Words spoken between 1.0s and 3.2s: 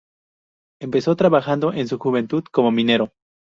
trabajando en su juventud como minero.